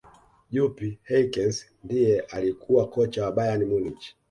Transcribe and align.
jupp 0.53 0.77
hyckens 1.09 1.65
ndiye 1.83 2.19
alikuwa 2.19 2.87
kocha 2.89 3.23
wa 3.23 3.31
bayern 3.31 3.65
munich 3.65 4.15